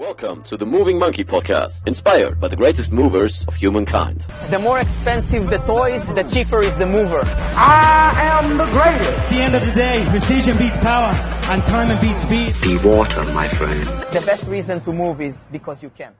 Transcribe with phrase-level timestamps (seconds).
[0.00, 4.20] Welcome to the Moving Monkey Podcast, inspired by the greatest movers of humankind.
[4.48, 7.20] The more expensive the toys, the cheaper is the mover.
[7.22, 9.10] I am the greatest.
[9.10, 11.12] At the end of the day, precision beats power,
[11.52, 12.54] and time beats speed.
[12.62, 13.84] Be water, my friend.
[14.10, 16.14] The best reason to move is because you can.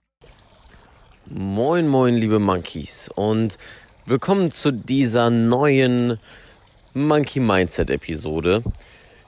[1.30, 3.56] Moin, moin, liebe Monkeys und
[4.04, 6.18] willkommen zu dieser neuen
[6.92, 8.62] Monkey Mindset Episode,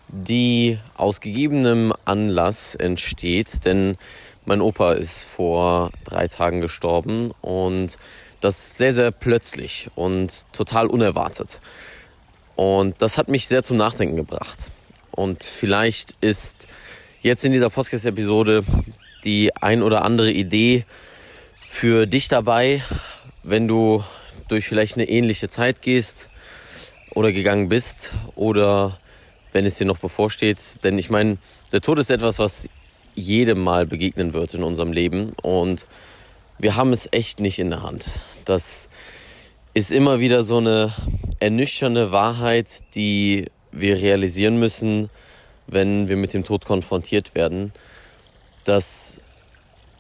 [0.09, 3.97] die aus gegebenem Anlass entsteht, denn
[4.45, 7.97] mein Opa ist vor drei Tagen gestorben und
[8.41, 11.61] das sehr, sehr plötzlich und total unerwartet.
[12.57, 14.71] Und das hat mich sehr zum Nachdenken gebracht.
[15.11, 16.67] Und vielleicht ist
[17.23, 18.65] jetzt in dieser Podcast-Episode
[19.25, 20.85] die ein oder andere Idee
[21.69, 22.83] für dich dabei,
[23.43, 24.03] wenn du
[24.49, 26.29] durch vielleicht eine ähnliche Zeit gehst
[27.15, 28.99] oder gegangen bist oder
[29.53, 30.83] wenn es dir noch bevorsteht.
[30.83, 31.39] Denn ich meine,
[31.71, 32.69] der Tod ist etwas, was
[33.15, 35.33] jedem Mal begegnen wird in unserem Leben.
[35.43, 35.87] Und
[36.59, 38.09] wir haben es echt nicht in der Hand.
[38.45, 38.89] Das
[39.75, 40.93] ist immer wieder so eine
[41.41, 45.11] ernüchternde Wahrheit, die wir realisieren müssen,
[45.67, 47.73] wenn wir mit dem Tod konfrontiert werden,
[48.65, 49.19] dass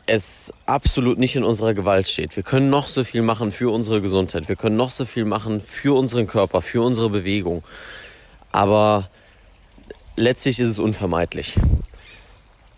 [0.06, 2.36] es absolut nicht in unserer Gewalt steht.
[2.36, 4.48] Wir können noch so viel machen für unsere Gesundheit.
[4.48, 7.62] Wir können noch so viel machen für unseren Körper, für unsere Bewegung.
[8.50, 9.08] Aber
[10.16, 11.54] letztlich ist es unvermeidlich.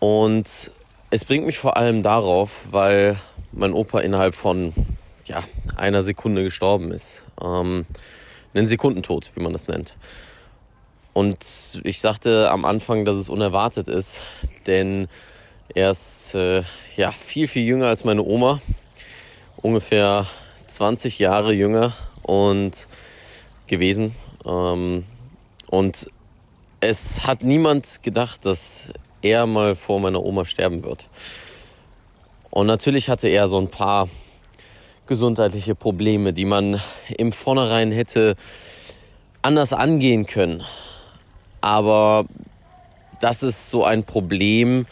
[0.07, 0.69] Und
[1.09, 3.17] es bringt mich vor allem darauf, weil
[3.51, 4.71] mein Opa innerhalb von
[5.25, 5.41] ja,
[5.75, 7.25] einer Sekunde gestorben ist.
[7.43, 7.87] Ähm,
[8.53, 9.95] einen Sekundentod, wie man das nennt.
[11.13, 14.21] Und ich sagte am Anfang, dass es unerwartet ist,
[14.67, 15.07] denn
[15.73, 16.61] er ist äh,
[16.95, 18.61] ja, viel, viel jünger als meine Oma.
[19.57, 20.27] Ungefähr
[20.67, 22.87] 20 Jahre jünger und
[23.65, 24.13] gewesen.
[24.45, 25.03] Ähm,
[25.65, 26.11] und
[26.79, 28.91] es hat niemand gedacht, dass
[29.25, 31.09] er mal vor meiner Oma sterben wird.
[32.51, 34.07] Und natürlich hatte er so ein paar
[35.07, 36.79] gesundheitliche Probleme, die man
[37.17, 38.35] im Vornherein hätte
[39.41, 40.63] anders angehen können.
[41.61, 42.25] Aber
[43.19, 44.85] das ist so ein Problem,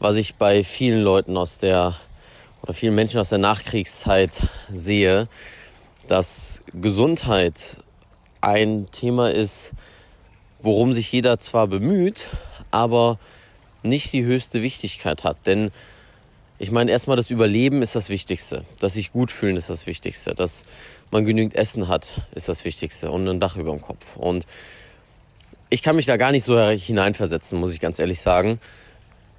[0.00, 1.94] was ich bei vielen Leuten aus der
[2.62, 5.28] oder vielen Menschen aus der Nachkriegszeit sehe,
[6.08, 7.78] dass Gesundheit
[8.40, 9.72] ein Thema ist,
[10.60, 12.28] worum sich jeder zwar bemüht,
[12.70, 13.18] aber
[13.82, 15.36] nicht die höchste Wichtigkeit hat.
[15.46, 15.70] Denn
[16.58, 18.64] ich meine, erstmal das Überleben ist das Wichtigste.
[18.78, 20.34] Dass sich gut fühlen ist das Wichtigste.
[20.34, 20.64] Dass
[21.10, 23.10] man genügend Essen hat, ist das Wichtigste.
[23.10, 24.16] Und ein Dach über dem Kopf.
[24.16, 24.46] Und
[25.70, 28.58] ich kann mich da gar nicht so hineinversetzen, muss ich ganz ehrlich sagen,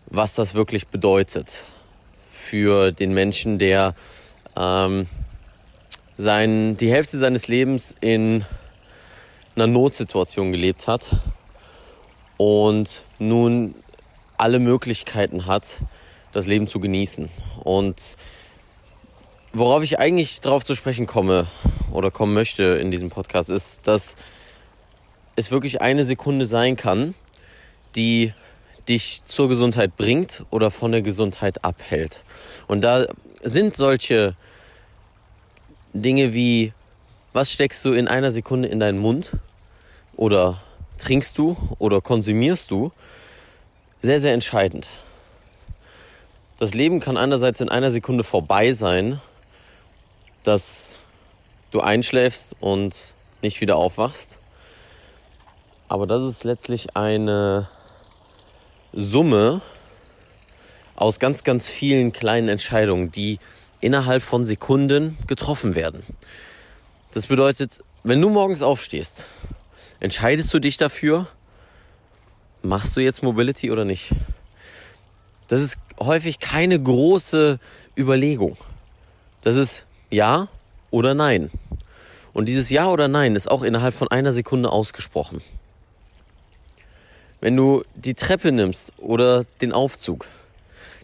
[0.05, 1.63] was das wirklich bedeutet
[2.23, 3.93] für den Menschen, der
[4.55, 5.07] ähm,
[6.17, 8.45] sein, die Hälfte seines Lebens in
[9.55, 11.09] einer Notsituation gelebt hat
[12.37, 13.75] und nun
[14.39, 15.81] alle Möglichkeiten hat,
[16.31, 17.29] das Leben zu genießen.
[17.63, 18.15] Und
[19.53, 21.47] worauf ich eigentlich darauf zu sprechen komme
[21.91, 24.15] oder kommen möchte in diesem Podcast, ist, dass
[25.35, 27.15] es wirklich eine Sekunde sein kann,
[27.95, 28.33] die
[28.87, 32.23] dich zur Gesundheit bringt oder von der Gesundheit abhält.
[32.67, 33.05] Und da
[33.43, 34.35] sind solche
[35.93, 36.73] Dinge wie,
[37.33, 39.37] was steckst du in einer Sekunde in deinen Mund
[40.15, 40.61] oder
[40.97, 42.91] trinkst du oder konsumierst du,
[44.01, 44.89] sehr, sehr entscheidend.
[46.57, 49.21] Das Leben kann einerseits in einer Sekunde vorbei sein,
[50.43, 50.99] dass
[51.71, 54.39] du einschläfst und nicht wieder aufwachst.
[55.87, 57.69] Aber das ist letztlich eine
[58.93, 59.61] Summe
[60.95, 63.39] aus ganz, ganz vielen kleinen Entscheidungen, die
[63.79, 66.03] innerhalb von Sekunden getroffen werden.
[67.11, 69.27] Das bedeutet, wenn du morgens aufstehst,
[69.99, 71.27] entscheidest du dich dafür,
[72.61, 74.11] machst du jetzt Mobility oder nicht?
[75.47, 77.59] Das ist häufig keine große
[77.97, 78.57] Überlegung.
[79.41, 80.47] Das ist ja
[80.91, 81.49] oder nein.
[82.33, 85.41] Und dieses Ja oder Nein ist auch innerhalb von einer Sekunde ausgesprochen.
[87.41, 90.27] Wenn du die Treppe nimmst oder den Aufzug,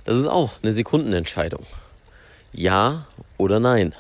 [0.04, 1.66] das ist auch eine Sekundenentscheidung.
[2.54, 3.08] Ja
[3.38, 3.94] oder Nein.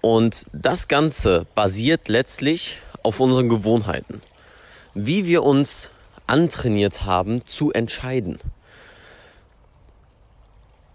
[0.00, 4.22] Und das Ganze basiert letztlich auf unseren Gewohnheiten
[5.06, 5.90] wie wir uns
[6.26, 8.40] antrainiert haben zu entscheiden.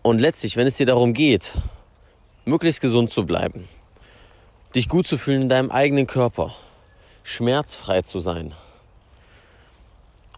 [0.02, 1.54] Und letztlich, wenn es dir darum geht,
[2.44, 3.70] möglichst gesund zu bleiben,
[4.76, 6.54] dich gut zu fühlen in deinem eigenen Körper,
[7.24, 8.54] schmerzfrei zu sein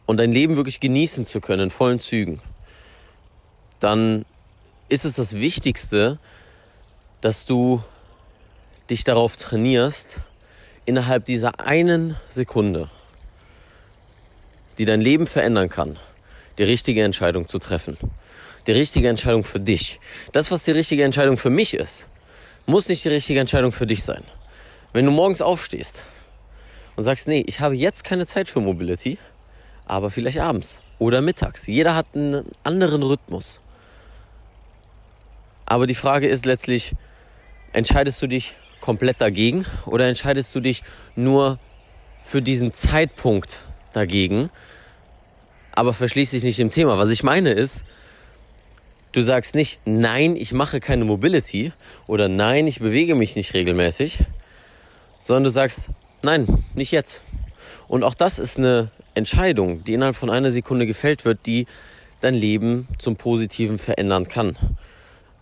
[0.06, 2.42] und dein Leben wirklich genießen zu können in vollen Zügen,
[3.80, 4.26] dann
[4.90, 6.20] ist es das Wichtigste,
[7.22, 7.84] dass du
[8.92, 10.20] dich darauf trainierst,
[10.86, 12.92] innerhalb dieser einen Sekunde
[14.77, 15.98] die dein Leben verändern kann,
[16.57, 17.98] die richtige Entscheidung zu treffen.
[18.68, 20.00] Die richtige Entscheidung für dich.
[20.31, 22.07] Das, was die richtige Entscheidung für mich ist,
[22.66, 24.24] muss nicht die richtige Entscheidung für dich sein.
[24.92, 26.04] Wenn du morgens aufstehst
[26.95, 29.19] und sagst, nee, ich habe jetzt keine Zeit für Mobility,
[29.86, 31.68] aber vielleicht abends oder mittags.
[31.68, 33.62] Jeder hat einen anderen Rhythmus.
[35.66, 36.94] Aber die Frage ist letztlich,
[37.74, 40.83] entscheidest du dich komplett dagegen oder entscheidest du dich
[41.16, 41.60] nur
[42.24, 43.62] für diesen Zeitpunkt
[43.94, 44.50] dagegen,
[45.75, 46.98] aber verschließt dich nicht dem Thema.
[46.98, 47.86] Was ich meine ist,
[49.12, 51.72] du sagst nicht, nein, ich mache keine Mobility
[52.07, 54.19] oder nein, ich bewege mich nicht regelmäßig,
[55.22, 55.89] sondern du sagst,
[56.22, 57.24] nein, nicht jetzt.
[57.88, 61.68] Und auch das ist eine Entscheidung, die innerhalb von einer Sekunde gefällt wird, die
[62.22, 64.57] dein Leben zum Positiven verändern kann.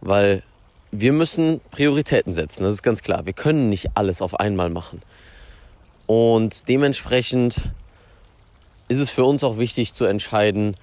[0.02, 0.44] Weil
[0.92, 3.26] wir müssen Prioritäten setzen, das ist ganz klar.
[3.26, 5.02] Wir können nicht alles auf einmal machen.
[6.06, 7.62] Und dementsprechend
[8.88, 10.76] ist es für uns auch wichtig zu entscheiden,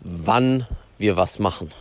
[0.00, 0.66] wann
[0.98, 1.72] wir was machen.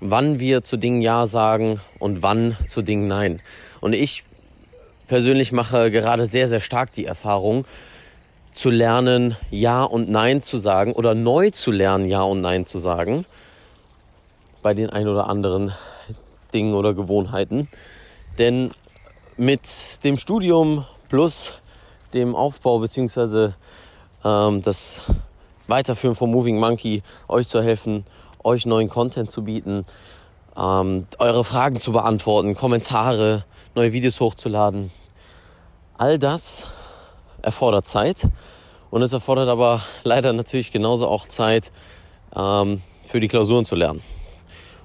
[0.00, 3.40] Wann wir zu Dingen Ja sagen und wann zu Dingen Nein.
[3.80, 4.24] Und ich
[5.06, 7.64] persönlich mache gerade sehr, sehr stark die Erfahrung,
[8.52, 12.78] zu lernen, Ja und Nein zu sagen oder neu zu lernen, Ja und Nein zu
[12.78, 13.26] sagen
[14.62, 15.72] bei den ein oder anderen
[16.54, 17.68] Dingen oder Gewohnheiten.
[18.38, 18.70] Denn
[19.36, 19.62] mit
[20.04, 21.60] dem Studium plus
[22.14, 23.50] dem Aufbau bzw.
[24.24, 25.02] Ähm, das
[25.66, 28.04] Weiterführen von Moving Monkey euch zu helfen,
[28.42, 29.84] euch neuen Content zu bieten,
[30.56, 33.44] ähm, eure Fragen zu beantworten, Kommentare,
[33.74, 34.90] neue Videos hochzuladen.
[35.98, 36.66] All das
[37.42, 38.28] erfordert Zeit
[38.90, 41.72] und es erfordert aber leider natürlich genauso auch Zeit
[42.34, 44.02] ähm, für die Klausuren zu lernen.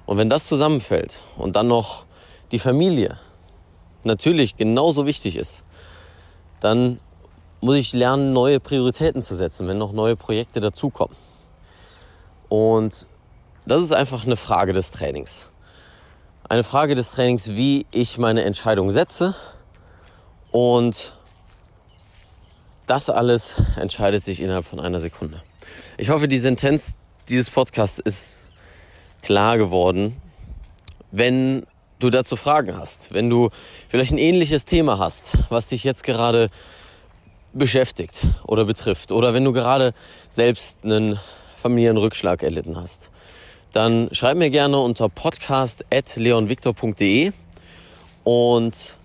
[0.06, 2.04] Und wenn das zusammenfällt und dann noch
[2.50, 3.18] die Familie
[4.02, 5.64] natürlich genauso wichtig ist,
[6.60, 6.98] dann
[7.60, 11.16] muss ich lernen, neue Prioritäten zu setzen, wenn noch neue Projekte dazukommen.
[12.48, 13.06] Und
[13.66, 15.48] das ist einfach eine Frage des Trainings.
[16.48, 19.34] Eine Frage des Trainings, wie ich meine Entscheidung setze.
[20.50, 21.14] Und
[22.86, 25.42] das alles entscheidet sich innerhalb von einer Sekunde.
[25.96, 26.94] Ich hoffe, die Sentenz
[27.28, 28.40] dieses Podcasts ist
[29.22, 30.20] klar geworden,
[31.12, 31.66] wenn
[32.00, 33.50] du dazu Fragen hast, wenn du
[33.88, 36.50] vielleicht ein ähnliches Thema hast, was dich jetzt gerade
[37.52, 39.92] beschäftigt oder betrifft, oder wenn du gerade
[40.28, 41.20] selbst einen
[41.56, 43.12] Familienrückschlag erlitten hast,
[43.72, 47.32] dann schreib mir gerne unter podcast.leonviktor.de
[48.24, 48.98] und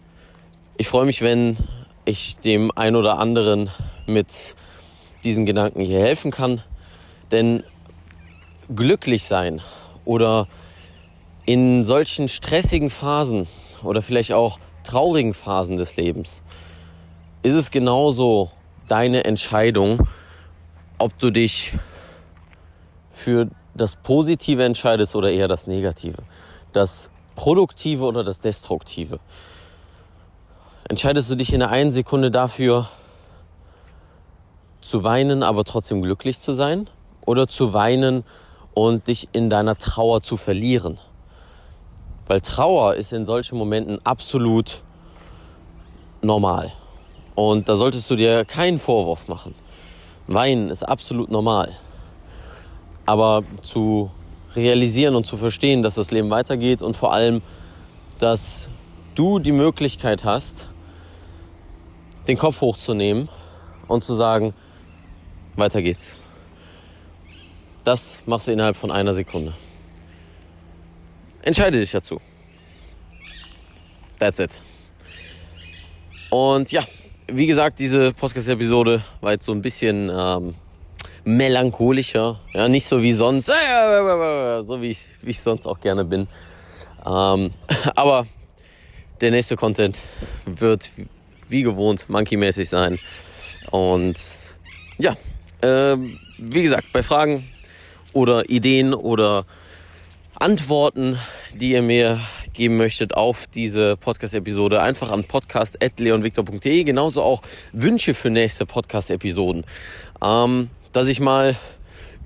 [0.78, 1.58] ich freue mich, wenn
[2.06, 3.70] ich dem ein oder anderen
[4.06, 4.56] mit
[5.24, 6.64] diesen Gedanken hier helfen kann,
[7.32, 7.64] denn
[8.76, 9.62] glücklich sein
[10.06, 10.48] oder
[11.46, 13.48] in solchen stressigen Phasen
[13.84, 16.44] oder vielleicht auch traurigen Phasen des Lebens
[17.46, 18.50] ist es genauso
[18.88, 20.08] deine Entscheidung,
[20.98, 21.76] ob du dich
[23.12, 26.24] für das Positive entscheidest oder eher das Negative,
[26.72, 29.20] das Produktive oder das Destruktive.
[30.90, 32.90] Entscheidest du dich in der einen Sekunde dafür,
[34.82, 36.90] zu weinen, aber trotzdem glücklich zu sein?
[37.28, 38.24] Oder zu weinen
[38.74, 40.98] und dich in deiner Trauer zu verlieren.
[42.26, 44.84] Weil Trauer ist in solchen Momenten absolut
[46.24, 46.74] normal.
[47.36, 49.54] Und da solltest du dir keinen Vorwurf machen.
[50.28, 51.78] Weinen ist absolut normal.
[53.06, 54.10] Aber zu
[54.56, 57.42] realisieren und zu verstehen, dass das Leben weitergeht und vor allem,
[58.20, 58.70] dass
[59.14, 60.70] du die Möglichkeit hast,
[62.28, 63.30] den Kopf hochzunehmen
[63.88, 64.54] und zu sagen,
[65.56, 66.16] weiter geht's.
[67.84, 69.54] Das machst du innerhalb von einer Sekunde.
[71.44, 72.20] Entscheide dich dazu.
[74.18, 74.60] That's it.
[76.32, 76.82] Und ja,
[77.28, 80.56] wie gesagt, diese Podcast-Episode war jetzt so ein bisschen ähm,
[81.24, 82.40] melancholischer.
[82.54, 86.28] Ja, nicht so wie sonst, so wie ich, wie ich sonst auch gerne bin.
[87.06, 87.52] Ähm,
[87.96, 88.28] aber
[89.22, 90.02] der nächste Content
[90.46, 90.92] wird
[91.50, 93.00] wie gewohnt monkey-mäßig sein.
[93.72, 94.18] Und
[94.98, 95.16] ja,
[95.62, 95.98] äh,
[96.38, 97.50] wie gesagt, bei Fragen
[98.14, 99.46] oder Ideen oder
[100.36, 101.18] Antworten,
[101.54, 102.20] die ihr mir
[102.56, 106.84] geben möchtet auf diese Podcast-Episode, einfach an podcast.leonviktor.de.
[106.84, 107.42] Genauso auch
[107.74, 109.66] Wünsche für nächste Podcast-Episoden.
[110.24, 111.56] Ähm, dass ich mal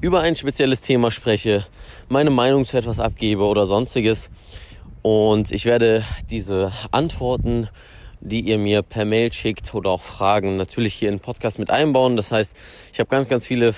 [0.02, 1.66] über ein spezielles Thema spreche,
[2.08, 4.30] meine Meinung zu etwas abgebe oder sonstiges.
[5.02, 7.68] Und ich werde diese Antworten,
[8.22, 11.70] die ihr mir per Mail schickt oder auch Fragen, natürlich hier in den Podcast mit
[11.70, 12.18] einbauen.
[12.18, 12.56] Das heißt,
[12.94, 13.74] ich habe ganz, ganz viele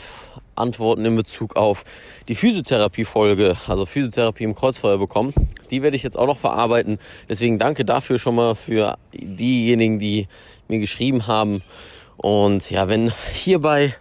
[0.62, 1.84] Antworten in Bezug auf
[2.28, 5.34] die Physiotherapie-Folge, also Physiotherapie im Kreuzfeuer bekommen.
[5.70, 7.00] Die werde ich jetzt auch noch verarbeiten.
[7.28, 10.28] Deswegen danke dafür schon mal für diejenigen, die
[10.68, 11.62] mir geschrieben haben.
[12.18, 13.96] Und ja, wenn hierbei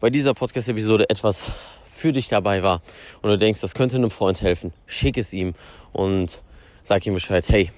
[0.00, 1.44] bei dieser Podcast-Episode etwas
[1.90, 2.82] für dich dabei war
[3.22, 5.54] und du denkst, das könnte einem Freund helfen, schick es ihm
[5.92, 6.42] und
[6.82, 7.70] sag ihm Bescheid, hey,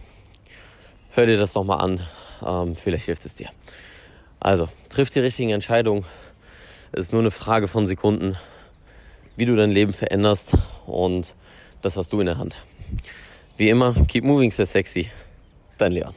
[1.11, 2.00] hör dir das nochmal an,
[2.45, 3.50] ähm, vielleicht hilft es dir.
[4.41, 6.05] Also, triff die richtigen Entscheidungen.
[6.97, 8.37] Es ist nur eine Frage von Sekunden,
[9.35, 11.35] wie du dein Leben veränderst und
[11.83, 12.57] das hast du in der Hand.
[13.57, 15.11] Wie immer, keep moving, stay sexy.
[15.77, 16.15] Dein Leon.